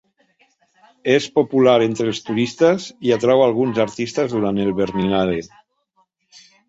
És 1.15 1.25
popular 1.35 1.75
entre 1.87 2.07
els 2.11 2.21
turistes 2.29 2.87
i 3.09 3.13
atrau 3.17 3.43
alguns 3.49 3.83
artistes 3.85 4.33
duran 4.37 4.63
el 4.65 4.73
Berlinale. 4.81 5.37